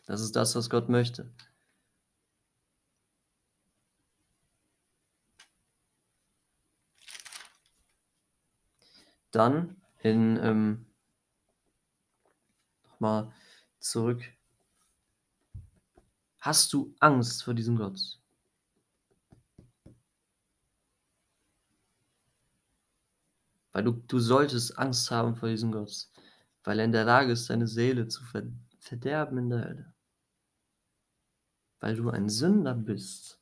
Das 0.05 0.21
ist 0.21 0.35
das, 0.35 0.55
was 0.55 0.69
Gott 0.69 0.89
möchte. 0.89 1.31
Dann 9.31 9.81
in 9.99 10.37
ähm, 10.37 10.85
mal 12.99 13.33
zurück. 13.79 14.21
Hast 16.39 16.73
du 16.73 16.93
Angst 16.99 17.43
vor 17.43 17.53
diesem 17.53 17.77
Gott? 17.77 18.20
Weil 23.71 23.83
du, 23.83 23.91
du 23.91 24.19
solltest 24.19 24.77
Angst 24.77 25.11
haben 25.11 25.35
vor 25.35 25.49
diesem 25.49 25.71
Gott, 25.71 26.09
weil 26.63 26.79
er 26.79 26.85
in 26.85 26.91
der 26.91 27.05
Lage 27.05 27.31
ist, 27.31 27.49
deine 27.49 27.67
Seele 27.67 28.07
zu 28.07 28.23
verderben 28.79 29.37
in 29.37 29.49
der 29.49 29.63
Hölle. 29.65 29.93
Weil 31.79 31.95
du 31.95 32.09
ein 32.09 32.29
Sünder 32.29 32.75
bist. 32.75 33.39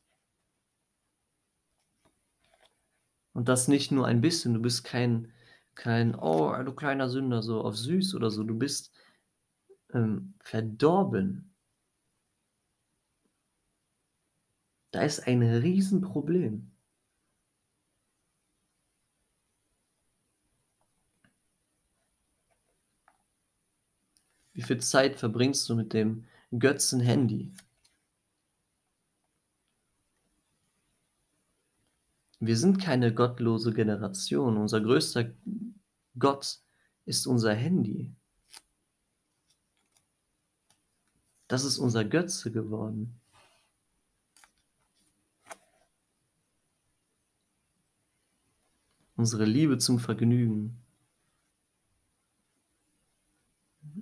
Und 3.33 3.47
das 3.47 3.67
nicht 3.67 3.91
nur 3.91 4.05
ein 4.05 4.21
bisschen, 4.21 4.53
du 4.53 4.61
bist 4.61 4.83
kein, 4.83 5.31
kein, 5.75 6.15
oh, 6.15 6.51
du 6.63 6.73
kleiner 6.73 7.09
Sünder, 7.09 7.41
so 7.41 7.61
auf 7.61 7.77
süß 7.77 8.15
oder 8.15 8.29
so. 8.29 8.43
Du 8.43 8.57
bist 8.57 8.91
ähm, 9.93 10.33
verdorben. 10.41 11.55
Da 14.91 15.03
ist 15.03 15.27
ein 15.27 15.43
Riesenproblem. 15.43 16.71
Viel 24.69 24.81
Zeit 24.81 25.15
verbringst 25.15 25.67
du 25.67 25.75
mit 25.75 25.93
dem 25.93 26.25
Götzen-Handy? 26.51 27.51
Wir 32.39 32.55
sind 32.55 32.79
keine 32.79 33.11
gottlose 33.11 33.73
Generation. 33.73 34.57
Unser 34.57 34.81
größter 34.81 35.31
Gott 36.19 36.59
ist 37.05 37.25
unser 37.25 37.55
Handy. 37.55 38.13
Das 41.47 41.63
ist 41.63 41.79
unser 41.79 42.05
Götze 42.05 42.51
geworden. 42.51 43.19
Unsere 49.15 49.45
Liebe 49.45 49.79
zum 49.79 49.97
Vergnügen. 49.97 50.78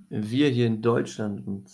Wir 0.09 0.49
hier 0.49 0.67
in 0.67 0.81
Deutschland 0.81 1.45
und 1.47 1.69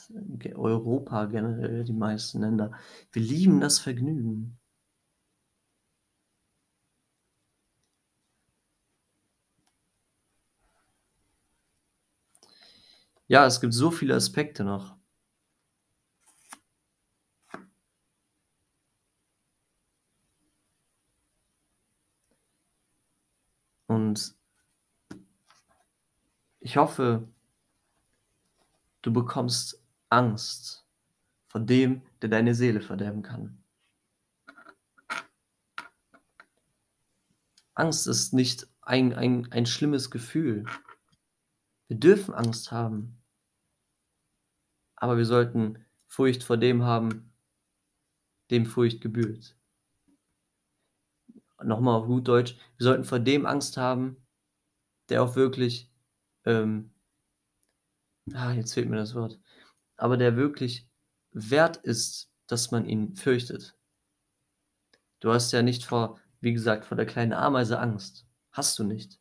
Europa 0.55 1.25
generell, 1.25 1.83
die 1.83 1.93
meisten 1.93 2.41
Länder, 2.41 2.71
wir 3.11 3.21
lieben 3.21 3.59
das 3.59 3.79
Vergnügen. 3.79 4.57
Ja, 13.27 13.45
es 13.45 13.59
gibt 13.61 13.73
so 13.73 13.91
viele 13.91 14.15
Aspekte 14.15 14.63
noch. 14.63 14.95
Und 23.87 24.35
ich 26.59 26.77
hoffe, 26.77 27.27
du 29.03 29.13
bekommst 29.13 29.79
Angst 30.09 30.87
vor 31.47 31.61
dem, 31.61 32.01
der 32.23 32.29
deine 32.29 32.55
Seele 32.55 32.81
verderben 32.81 33.21
kann. 33.21 33.63
Angst 37.75 38.07
ist 38.07 38.33
nicht 38.33 38.67
ein, 38.81 39.13
ein, 39.13 39.51
ein 39.51 39.67
schlimmes 39.67 40.09
Gefühl. 40.09 40.65
Wir 41.87 41.97
dürfen 41.97 42.33
Angst 42.33 42.71
haben. 42.71 43.21
Aber 44.95 45.17
wir 45.17 45.25
sollten 45.25 45.85
Furcht 46.07 46.43
vor 46.43 46.57
dem 46.57 46.83
haben, 46.83 47.31
dem 48.49 48.65
Furcht 48.65 49.01
gebührt 49.01 49.55
nochmal 51.65 51.95
auf 51.95 52.05
gut 52.05 52.27
Deutsch, 52.27 52.55
wir 52.77 52.83
sollten 52.83 53.03
vor 53.03 53.19
dem 53.19 53.45
Angst 53.45 53.77
haben, 53.77 54.17
der 55.09 55.23
auch 55.23 55.35
wirklich, 55.35 55.91
ähm, 56.45 56.92
ah, 58.33 58.51
jetzt 58.51 58.73
fehlt 58.73 58.89
mir 58.89 58.97
das 58.97 59.15
Wort, 59.15 59.39
aber 59.97 60.17
der 60.17 60.35
wirklich 60.35 60.87
wert 61.31 61.77
ist, 61.77 62.29
dass 62.47 62.71
man 62.71 62.85
ihn 62.85 63.15
fürchtet. 63.15 63.75
Du 65.19 65.31
hast 65.33 65.51
ja 65.53 65.61
nicht 65.61 65.85
vor, 65.85 66.19
wie 66.41 66.53
gesagt, 66.53 66.85
vor 66.85 66.97
der 66.97 67.05
kleinen 67.05 67.33
Ameise 67.33 67.79
Angst. 67.79 68.25
Hast 68.51 68.77
du 68.77 68.83
nicht. 68.83 69.19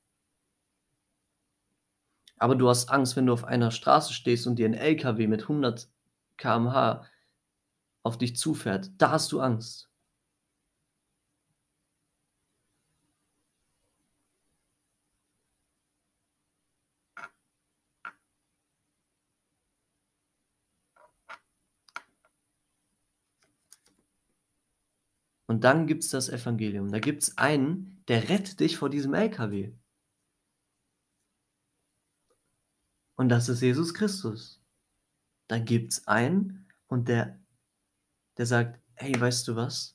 Aber 2.36 2.56
du 2.56 2.68
hast 2.68 2.90
Angst, 2.90 3.14
wenn 3.14 3.26
du 3.26 3.32
auf 3.32 3.44
einer 3.44 3.70
Straße 3.70 4.12
stehst 4.12 4.48
und 4.48 4.56
dir 4.56 4.66
ein 4.66 4.74
LKW 4.74 5.28
mit 5.28 5.42
100 5.42 5.88
km/h 6.36 7.06
auf 8.02 8.18
dich 8.18 8.36
zufährt. 8.36 8.90
Da 8.98 9.12
hast 9.12 9.30
du 9.30 9.40
Angst. 9.40 9.91
Und 25.52 25.64
dann 25.64 25.86
gibt 25.86 26.02
es 26.02 26.08
das 26.08 26.30
Evangelium. 26.30 26.90
Da 26.90 26.98
gibt 26.98 27.24
es 27.24 27.36
einen, 27.36 28.02
der 28.08 28.30
rettet 28.30 28.58
dich 28.58 28.78
vor 28.78 28.88
diesem 28.88 29.12
LKW. 29.12 29.74
Und 33.16 33.28
das 33.28 33.50
ist 33.50 33.60
Jesus 33.60 33.92
Christus. 33.92 34.62
Da 35.48 35.58
gibt 35.58 35.92
es 35.92 36.08
einen 36.08 36.66
und 36.86 37.08
der, 37.08 37.38
der 38.38 38.46
sagt, 38.46 38.80
hey, 38.94 39.12
weißt 39.20 39.46
du 39.46 39.54
was? 39.54 39.94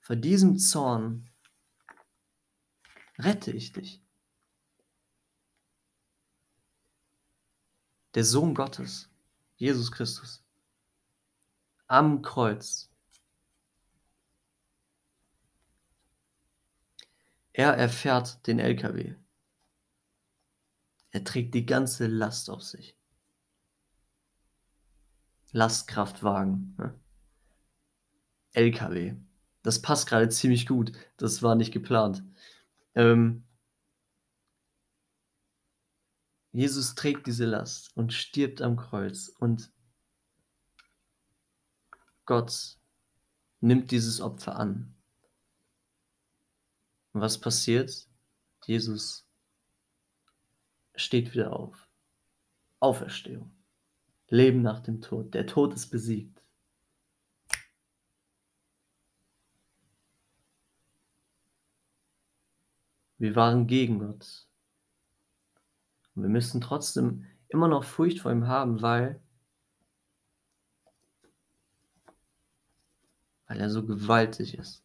Vor 0.00 0.16
diesem 0.16 0.58
Zorn 0.58 1.28
rette 3.20 3.52
ich 3.52 3.70
dich. 3.70 4.02
Der 8.14 8.24
Sohn 8.24 8.52
Gottes, 8.52 9.08
Jesus 9.54 9.92
Christus, 9.92 10.42
am 11.86 12.20
Kreuz 12.20 12.90
Er 17.56 17.74
erfährt 17.74 18.44
den 18.48 18.58
LKW. 18.58 19.14
Er 21.12 21.22
trägt 21.22 21.54
die 21.54 21.64
ganze 21.64 22.08
Last 22.08 22.50
auf 22.50 22.62
sich. 22.62 22.98
Lastkraftwagen. 25.52 26.74
Ne? 26.76 27.00
LKW. 28.54 29.14
Das 29.62 29.80
passt 29.80 30.08
gerade 30.08 30.28
ziemlich 30.30 30.66
gut. 30.66 30.92
Das 31.16 31.44
war 31.44 31.54
nicht 31.54 31.72
geplant. 31.72 32.24
Ähm, 32.96 33.44
Jesus 36.50 36.96
trägt 36.96 37.28
diese 37.28 37.44
Last 37.44 37.96
und 37.96 38.12
stirbt 38.12 38.62
am 38.62 38.76
Kreuz 38.76 39.28
und 39.28 39.72
Gott 42.26 42.78
nimmt 43.60 43.92
dieses 43.92 44.20
Opfer 44.20 44.56
an. 44.56 44.93
Und 47.14 47.20
was 47.20 47.40
passiert? 47.40 48.08
Jesus 48.66 49.24
steht 50.96 51.32
wieder 51.32 51.52
auf. 51.54 51.88
Auferstehung. 52.80 53.54
Leben 54.28 54.62
nach 54.62 54.80
dem 54.80 55.00
Tod. 55.00 55.32
Der 55.32 55.46
Tod 55.46 55.72
ist 55.74 55.90
besiegt. 55.90 56.42
Wir 63.18 63.36
waren 63.36 63.68
gegen 63.68 64.00
Gott. 64.00 64.48
Und 66.14 66.22
wir 66.22 66.28
müssen 66.28 66.60
trotzdem 66.60 67.26
immer 67.48 67.68
noch 67.68 67.84
Furcht 67.84 68.20
vor 68.20 68.32
ihm 68.32 68.48
haben, 68.48 68.82
weil, 68.82 69.22
weil 73.46 73.60
er 73.60 73.70
so 73.70 73.86
gewaltig 73.86 74.58
ist. 74.58 74.83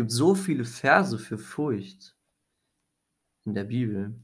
Gibt 0.00 0.12
so 0.12 0.34
viele 0.34 0.64
Verse 0.64 1.18
für 1.18 1.36
Furcht 1.36 2.16
in 3.44 3.52
der 3.52 3.64
Bibel. 3.64 4.18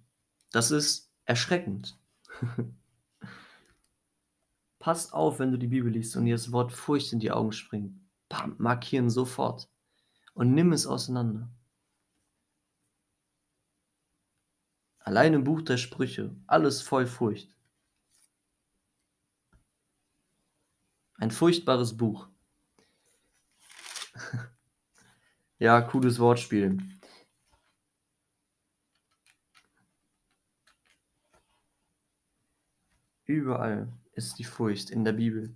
Das 0.51 0.71
ist 0.71 1.13
erschreckend. 1.27 1.99
Pass 4.79 5.13
auf, 5.13 5.39
wenn 5.39 5.53
du 5.53 5.59
die 5.59 5.67
Bibel 5.67 5.93
liest 5.93 6.17
und 6.17 6.25
dir 6.25 6.35
das 6.35 6.51
Wort 6.51 6.73
Furcht 6.73 7.13
in 7.13 7.21
die 7.21 7.31
Augen 7.31 7.53
springt. 7.53 8.01
Bam, 8.31 8.55
markieren 8.57 9.11
sofort 9.11 9.69
und 10.33 10.55
nimm 10.55 10.73
es 10.73 10.87
auseinander. 10.87 11.51
Allein 15.01 15.35
im 15.35 15.45
Buch 15.45 15.61
der 15.61 15.77
Sprüche, 15.77 16.35
alles 16.47 16.81
voll 16.81 17.05
Furcht. 17.05 17.55
Ein 21.19 21.31
furchtbares 21.31 21.99
Buch. 21.99 22.31
Ja, 25.59 25.81
cooles 25.81 26.19
Wortspiel. 26.19 26.79
Überall 33.25 33.93
ist 34.13 34.39
die 34.39 34.45
Furcht 34.45 34.91
in 34.91 35.05
der 35.05 35.13
Bibel. 35.13 35.55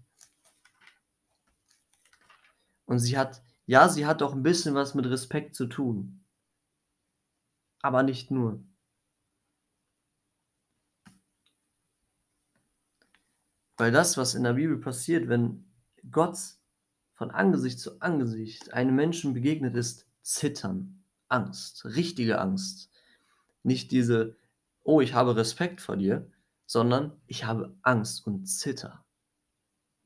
Und 2.84 2.98
sie 2.98 3.16
hat, 3.16 3.42
ja, 3.66 3.88
sie 3.88 4.06
hat 4.06 4.22
auch 4.22 4.32
ein 4.32 4.42
bisschen 4.42 4.74
was 4.74 4.94
mit 4.94 5.06
Respekt 5.06 5.54
zu 5.54 5.66
tun. 5.66 6.24
Aber 7.82 8.02
nicht 8.02 8.30
nur. 8.30 8.62
Weil 13.76 13.92
das, 13.92 14.16
was 14.16 14.34
in 14.34 14.42
der 14.42 14.54
Bibel 14.54 14.78
passiert, 14.78 15.28
wenn 15.28 15.72
Gott 16.10 16.36
von 17.20 17.30
Angesicht 17.30 17.78
zu 17.78 18.00
Angesicht 18.00 18.72
einem 18.72 18.96
Menschen 18.96 19.34
begegnet, 19.34 19.76
ist 19.76 20.06
Zittern, 20.22 21.04
Angst, 21.28 21.84
richtige 21.84 22.40
Angst. 22.40 22.90
Nicht 23.62 23.90
diese, 23.90 24.38
oh, 24.84 25.02
ich 25.02 25.12
habe 25.12 25.36
Respekt 25.36 25.82
vor 25.82 25.98
dir, 25.98 26.32
sondern 26.64 27.20
ich 27.26 27.44
habe 27.44 27.76
Angst 27.82 28.26
und 28.26 28.46
Zitter. 28.46 29.04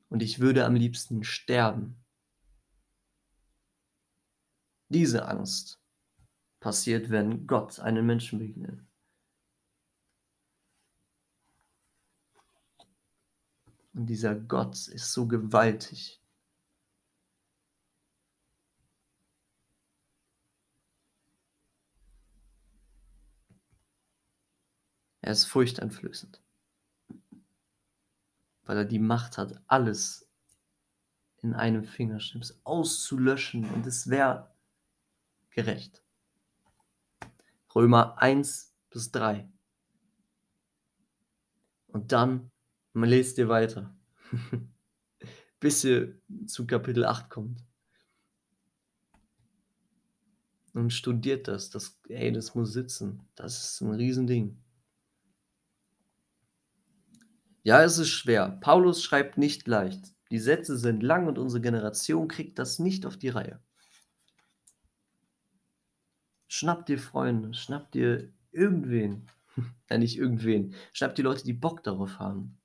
Und 0.09 0.24
ich 0.24 0.40
würde 0.40 0.64
am 0.64 0.74
liebsten 0.74 1.22
sterben. 1.22 2.05
Diese 4.88 5.29
Angst 5.29 5.81
passiert, 6.59 7.11
wenn 7.11 7.46
Gott 7.46 7.79
einen 7.79 8.05
Menschen 8.07 8.40
begegnet. 8.40 8.81
Und 13.92 14.07
dieser 14.07 14.35
Gott 14.35 14.88
ist 14.88 15.12
so 15.12 15.29
gewaltig. 15.29 16.20
Er 25.24 25.32
ist 25.32 25.46
furchteinflößend, 25.46 26.42
weil 28.64 28.76
er 28.76 28.84
die 28.84 28.98
Macht 28.98 29.38
hat, 29.38 29.58
alles 29.68 30.28
in 31.38 31.54
einem 31.54 31.82
Fingerschnips 31.82 32.60
auszulöschen 32.62 33.70
und 33.70 33.87
es 33.87 34.10
wäre 34.10 34.54
gerecht. 35.48 36.04
Römer 37.74 38.20
1 38.20 38.74
bis 38.90 39.12
3. 39.12 39.50
Und 41.87 42.12
dann, 42.12 42.50
man 42.92 43.08
lest 43.08 43.38
ihr 43.38 43.48
weiter, 43.48 43.96
bis 45.58 45.84
ihr 45.84 46.20
zu 46.46 46.66
Kapitel 46.66 47.06
8 47.06 47.30
kommt. 47.30 47.64
Und 50.74 50.92
studiert 50.92 51.48
das. 51.48 51.70
das. 51.70 51.98
Ey, 52.08 52.30
das 52.30 52.54
muss 52.54 52.74
sitzen. 52.74 53.26
Das 53.37 53.56
ist 53.56 53.80
ein 53.80 53.94
Riesending. 53.94 54.62
Ja, 57.64 57.83
es 57.83 57.96
ist 57.96 58.11
schwer. 58.11 58.59
Paulus 58.61 59.03
schreibt 59.03 59.38
nicht 59.38 59.66
leicht. 59.66 60.12
Die 60.31 60.38
Sätze 60.38 60.77
sind 60.77 61.03
lang 61.03 61.27
und 61.27 61.38
unsere 61.38 61.62
Generation 61.62 62.29
kriegt 62.29 62.59
das 62.59 62.79
nicht 62.79 63.07
auf 63.07 63.16
die 63.16 63.31
Reihe. 63.31 63.59
Schnapp 66.46 66.85
dir 66.85 66.98
Freunde, 66.98 67.55
schnapp 67.55 67.90
dir 67.90 68.31
irgendwen. 68.53 69.31
ja, 69.90 69.96
nicht 69.96 70.18
irgendwen. 70.18 70.74
Schnapp 70.92 71.14
dir 71.14 71.22
Leute, 71.22 71.42
die 71.44 71.55
Bock 71.55 71.83
darauf 71.83 72.18
haben. 72.18 72.59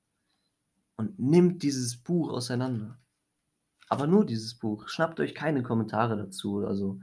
Und 0.96 1.18
nimmt 1.18 1.62
dieses 1.62 1.96
Buch 1.96 2.30
auseinander. 2.30 3.00
Aber 3.88 4.06
nur 4.06 4.26
dieses 4.26 4.54
Buch. 4.58 4.88
Schnappt 4.88 5.18
euch 5.18 5.34
keine 5.34 5.62
Kommentare 5.62 6.18
dazu. 6.18 6.66
Also 6.66 7.00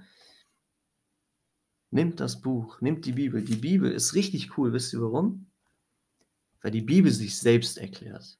nehmt 1.89 2.19
das 2.19 2.41
Buch, 2.41 2.79
nehmt 2.79 3.05
die 3.07 3.13
Bibel. 3.13 3.43
Die 3.43 3.55
Bibel 3.55 3.91
ist 3.91 4.13
richtig 4.13 4.55
cool. 4.55 4.71
Wisst 4.71 4.93
ihr 4.93 5.01
warum? 5.01 5.46
Weil 6.67 6.71
die 6.71 6.81
Bibel 6.81 7.09
sich 7.09 7.39
selbst 7.39 7.77
erklärt. 7.77 8.37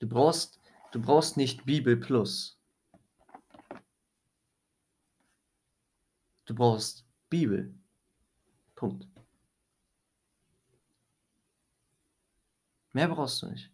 Du 0.00 0.06
brauchst, 0.06 0.60
du 0.90 1.00
brauchst 1.00 1.38
nicht 1.38 1.64
Bibel 1.64 1.96
Plus. 1.96 2.60
Du 6.44 6.54
brauchst 6.54 7.06
Bibel. 7.30 7.74
Punkt. 8.74 9.08
Mehr 12.92 13.08
brauchst 13.08 13.40
du 13.40 13.46
nicht. 13.46 13.72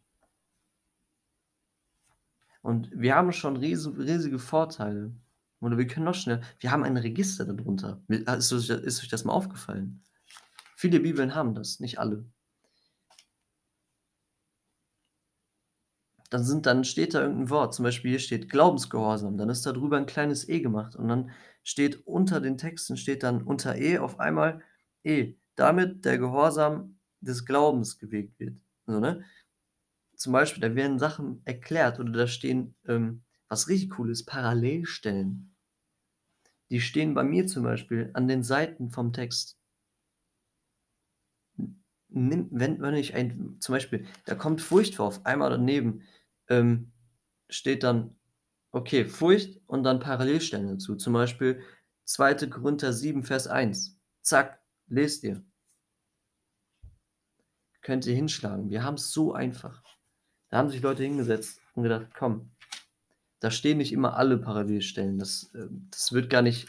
Und 2.62 2.92
wir 2.92 3.16
haben 3.16 3.32
schon 3.32 3.56
riesige 3.56 4.38
Vorteile. 4.38 5.12
Oder 5.58 5.78
wir 5.78 5.88
können 5.88 6.06
noch 6.06 6.14
schnell. 6.14 6.42
Wir 6.60 6.70
haben 6.70 6.84
ein 6.84 6.96
Register 6.96 7.44
darunter. 7.44 8.00
Ist 8.06 8.52
euch, 8.52 8.68
ist 8.68 9.02
euch 9.02 9.08
das 9.08 9.24
mal 9.24 9.32
aufgefallen? 9.32 10.00
Viele 10.76 11.00
Bibeln 11.00 11.34
haben 11.34 11.56
das, 11.56 11.80
nicht 11.80 11.98
alle. 11.98 12.24
Dann, 16.30 16.44
sind, 16.44 16.66
dann 16.66 16.84
steht 16.84 17.14
da 17.14 17.22
irgendein 17.22 17.50
Wort, 17.50 17.74
zum 17.74 17.84
Beispiel 17.84 18.10
hier 18.12 18.18
steht 18.18 18.50
Glaubensgehorsam, 18.50 19.38
dann 19.38 19.48
ist 19.48 19.64
da 19.64 19.72
drüber 19.72 19.96
ein 19.96 20.06
kleines 20.06 20.48
E 20.48 20.60
gemacht 20.60 20.94
und 20.94 21.08
dann 21.08 21.30
steht 21.62 22.06
unter 22.06 22.40
den 22.40 22.58
Texten, 22.58 22.96
steht 22.98 23.22
dann 23.22 23.42
unter 23.42 23.76
E 23.76 23.98
auf 23.98 24.20
einmal 24.20 24.62
E, 25.04 25.34
damit 25.54 26.04
der 26.04 26.18
Gehorsam 26.18 26.98
des 27.20 27.46
Glaubens 27.46 27.98
gewegt 27.98 28.38
wird. 28.40 28.58
Also, 28.86 29.00
ne? 29.00 29.24
Zum 30.16 30.32
Beispiel, 30.34 30.60
da 30.60 30.74
werden 30.74 30.98
Sachen 30.98 31.40
erklärt 31.46 31.98
oder 31.98 32.12
da 32.12 32.26
stehen, 32.26 32.74
ähm, 32.86 33.22
was 33.48 33.68
richtig 33.68 33.98
cool 33.98 34.10
ist, 34.10 34.26
Parallelstellen. 34.26 35.54
Die 36.70 36.80
stehen 36.80 37.12
bei 37.12 37.24
mir 37.24 37.46
zum 37.46 37.62
Beispiel 37.62 38.08
an 38.14 38.26
den 38.26 38.42
Seiten 38.42 38.90
vom 38.90 39.12
Text. 39.12 39.58
Nimm, 42.10 42.48
wenn, 42.50 42.80
wenn 42.80 42.94
ich 42.94 43.14
ein, 43.14 43.56
zum 43.60 43.74
Beispiel, 43.74 44.06
da 44.24 44.34
kommt 44.34 44.62
Furcht 44.62 44.94
vor, 44.94 45.06
auf 45.06 45.26
einmal 45.26 45.50
daneben 45.50 46.02
ähm, 46.48 46.92
steht 47.48 47.82
dann 47.82 48.18
Okay, 48.70 49.06
Furcht 49.06 49.60
und 49.66 49.82
dann 49.82 49.98
Parallelstellen 50.00 50.68
dazu. 50.68 50.94
Zum 50.96 51.14
Beispiel 51.14 51.62
2. 52.04 52.48
Korinther 52.48 52.92
7, 52.92 53.24
Vers 53.24 53.46
1. 53.46 53.98
Zack, 54.22 54.60
lest 54.88 55.24
ihr. 55.24 55.42
Könnt 57.80 58.06
ihr 58.06 58.14
hinschlagen. 58.14 58.68
Wir 58.68 58.82
haben 58.82 58.94
es 58.94 59.10
so 59.10 59.32
einfach. 59.32 59.82
Da 60.50 60.58
haben 60.58 60.68
sich 60.68 60.82
Leute 60.82 61.02
hingesetzt 61.02 61.60
und 61.74 61.82
gedacht, 61.82 62.08
komm, 62.14 62.50
Da 63.40 63.50
stehen 63.50 63.78
nicht 63.78 63.92
immer 63.92 64.16
alle 64.16 64.38
Parallelstellen. 64.38 65.18
Das, 65.18 65.50
äh 65.54 65.68
das 65.90 66.12
wird 66.12 66.30
gar 66.30 66.42
nicht 66.42 66.68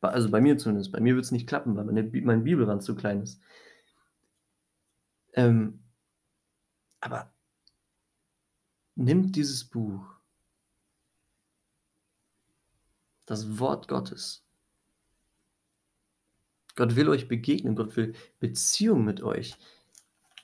also, 0.00 0.30
bei 0.30 0.40
mir 0.40 0.58
zumindest. 0.58 0.92
Bei 0.92 1.00
mir 1.00 1.14
wird's 1.16 1.30
nicht 1.30 1.48
klappen, 1.48 1.76
weil 1.76 1.84
meine 1.84 2.04
mein 2.22 2.44
Bibelrand 2.44 2.82
zu 2.82 2.94
klein 2.96 3.22
ist. 3.22 3.40
Ähm 5.34 5.84
aber 7.00 7.31
nimmt 8.96 9.36
dieses 9.36 9.64
Buch 9.64 10.04
das 13.26 13.58
Wort 13.58 13.88
Gottes 13.88 14.42
Gott 16.76 16.96
will 16.96 17.08
euch 17.08 17.28
begegnen, 17.28 17.76
Gott 17.76 17.96
will 17.96 18.14
Beziehung 18.40 19.04
mit 19.04 19.22
euch. 19.22 19.56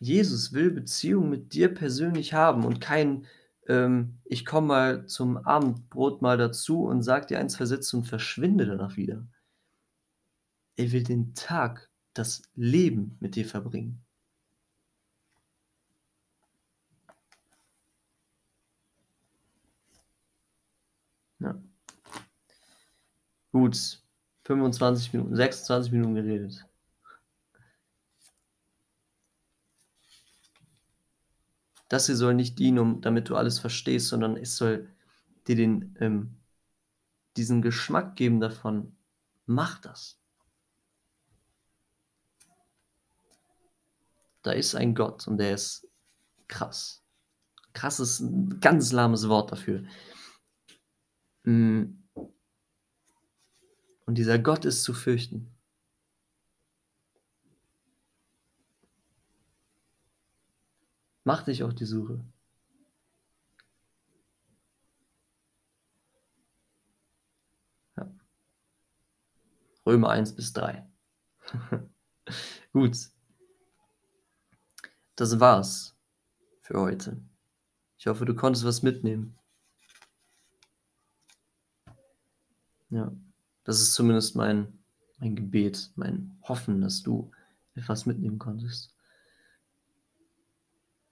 Jesus 0.01 0.53
will 0.53 0.71
Beziehung 0.71 1.31
mit 1.31 1.55
dir 1.55 1.73
persönlich 1.75 2.35
haben 2.35 2.65
und 2.65 2.81
kein, 2.81 3.27
ähm: 3.67 4.19
„Ich 4.25 4.45
komme 4.47 4.67
mal 4.69 5.07
zum 5.07 5.39
Abendbrot 5.39 6.23
mal 6.23 6.37
dazu 6.39 6.85
und 6.85 7.03
sage 7.03 7.27
dir 7.27 7.39
1, 7.41 7.55
2 7.55 7.65
Sätze 7.67 7.97
und 7.97 8.05
verschwinde 8.05 8.67
danach 8.67 8.97
wieder.“ 8.97 9.27
Er 10.77 10.93
will 10.93 11.03
den 11.03 11.35
Tag, 11.35 11.91
das 12.15 12.43
Leben 12.55 13.17
mit 13.21 13.35
dir 13.35 13.45
verbringen. 13.45 14.05
Ja. 21.41 21.55
Gut, 23.59 24.01
25 24.45 25.13
Minuten, 25.15 25.35
26 25.35 25.91
Minuten 25.91 26.15
geredet. 26.15 26.65
Das 31.89 32.07
hier 32.07 32.15
soll 32.15 32.35
nicht 32.35 32.59
dienen, 32.61 32.79
um 32.79 33.01
damit 33.01 33.29
du 33.29 33.37
alles 33.37 33.59
verstehst, 33.59 34.07
sondern 34.09 34.37
es 34.37 34.57
soll 34.57 34.89
dir 35.49 35.57
den 35.57 35.97
ähm, 35.99 36.37
diesen 37.37 37.63
Geschmack 37.63 38.17
geben 38.17 38.41
davon: 38.41 38.97
Mach 39.47 39.81
das. 39.81 40.19
Da 44.43 44.53
ist 44.53 44.75
ein 44.75 44.95
Gott 44.95 45.27
und 45.27 45.39
der 45.39 45.55
ist 45.55 45.89
krass. 46.49 47.03
Krass 47.75 48.01
ist 48.01 48.21
'n 48.21 48.61
ganz 48.61 48.93
lahmes 48.93 49.29
Wort 49.29 49.53
dafür. 49.53 49.85
Hm. 51.45 52.08
Und 54.09 54.17
dieser 54.17 54.39
Gott 54.39 54.65
ist 54.65 54.85
zu 54.85 54.95
fürchten. 54.95 55.55
Mach 61.25 61.43
dich 61.43 61.63
auf 61.63 61.75
die 61.75 61.85
Suche. 61.85 62.25
Ja. 67.99 68.11
Römer 69.85 70.09
1 70.09 70.35
bis 70.37 70.55
3. 70.55 70.89
Gut. 72.73 72.97
Das 75.17 75.39
war's 75.39 75.95
für 76.63 76.81
heute. 76.81 77.21
Ich 77.99 78.07
hoffe, 78.07 78.25
du 78.25 78.35
konntest 78.35 78.65
was 78.65 78.83
mitnehmen. 78.83 79.39
Ja, 82.89 83.13
das 83.69 83.83
ist 83.83 83.93
zumindest 83.93 84.35
mein 84.35 84.73
mein 85.19 85.37
Gebet, 85.37 85.91
mein 85.95 86.39
Hoffen, 86.43 86.81
dass 86.81 87.03
du 87.03 87.31
etwas 87.75 88.07
mitnehmen 88.07 88.39
konntest. 88.39 88.95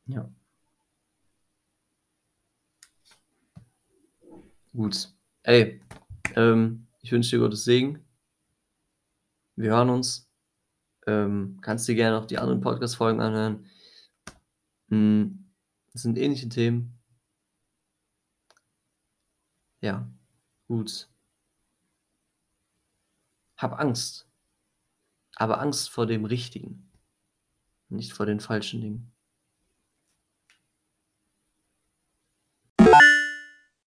Ja. 0.07 0.31
Gut. 4.73 5.13
Ey, 5.43 5.83
ähm, 6.35 6.87
ich 7.01 7.13
wünsche 7.13 7.37
dir 7.37 7.43
Gottes 7.43 7.65
Segen. 7.65 8.03
Wir 9.57 9.73
hören 9.73 9.91
uns. 9.91 10.27
Ähm, 11.07 11.59
kannst 11.61 11.87
dir 11.89 11.95
gerne 11.95 12.19
auch 12.19 12.27
die 12.27 12.39
anderen 12.39 12.63
Podcast-Folgen 12.63 13.21
anhören. 13.21 13.67
Hm, 14.89 15.51
das 15.93 16.03
sind 16.03 16.17
ähnliche 16.17 16.49
Themen. 16.49 16.99
Ja, 19.83 20.11
gut. 20.69 21.09
Hab 23.57 23.79
Angst. 23.79 24.29
Aber 25.37 25.61
Angst 25.61 25.91
vor 25.91 26.07
dem 26.07 26.25
Richtigen, 26.25 26.91
nicht 27.89 28.13
vor 28.13 28.27
den 28.27 28.41
falschen 28.41 28.81
Dingen. 28.81 29.16